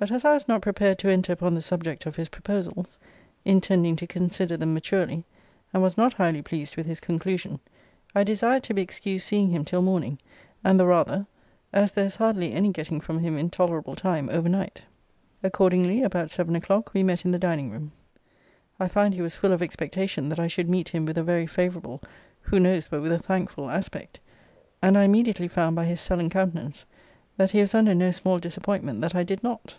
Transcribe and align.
But 0.00 0.12
as 0.12 0.24
I 0.24 0.34
was 0.34 0.46
not 0.46 0.62
prepared 0.62 0.96
to 1.00 1.08
enter 1.10 1.32
upon 1.32 1.54
the 1.54 1.60
subject 1.60 2.06
of 2.06 2.14
his 2.14 2.28
proposals, 2.28 3.00
(intending 3.44 3.96
to 3.96 4.06
consider 4.06 4.56
them 4.56 4.72
maturely,) 4.72 5.24
and 5.74 5.82
was 5.82 5.96
not 5.96 6.12
highly 6.12 6.40
pleased 6.40 6.76
with 6.76 6.86
his 6.86 7.00
conclusion, 7.00 7.58
I 8.14 8.22
desired 8.22 8.62
to 8.62 8.74
be 8.74 8.80
excused 8.80 9.26
seeing 9.26 9.50
him 9.50 9.64
till 9.64 9.82
morning; 9.82 10.20
and 10.62 10.78
the 10.78 10.86
rather, 10.86 11.26
as 11.72 11.90
there 11.90 12.06
is 12.06 12.14
hardly 12.14 12.52
any 12.52 12.70
getting 12.70 13.00
from 13.00 13.18
him 13.18 13.36
in 13.36 13.50
tolerable 13.50 13.96
time 13.96 14.28
overnight. 14.28 14.82
Accordingly, 15.42 16.04
about 16.04 16.30
seven 16.30 16.54
o'clock 16.54 16.94
we 16.94 17.02
met 17.02 17.24
in 17.24 17.32
the 17.32 17.36
dining 17.40 17.68
room. 17.72 17.90
I 18.78 18.86
find 18.86 19.14
he 19.14 19.20
was 19.20 19.34
full 19.34 19.50
of 19.50 19.62
expectation 19.62 20.28
that 20.28 20.38
I 20.38 20.46
should 20.46 20.70
meet 20.70 20.90
him 20.90 21.06
with 21.06 21.18
a 21.18 21.24
very 21.24 21.48
favourable, 21.48 22.00
who 22.42 22.60
knows 22.60 22.86
but 22.86 23.02
with 23.02 23.10
a 23.10 23.18
thankful, 23.18 23.68
aspect? 23.68 24.20
and 24.80 24.96
I 24.96 25.02
immediately 25.02 25.48
found 25.48 25.74
by 25.74 25.86
his 25.86 26.00
sullen 26.00 26.30
countenance, 26.30 26.84
that 27.36 27.50
he 27.50 27.60
was 27.60 27.74
under 27.74 27.96
no 27.96 28.12
small 28.12 28.38
disappointment 28.38 29.00
that 29.00 29.16
I 29.16 29.24
did 29.24 29.42
not. 29.42 29.76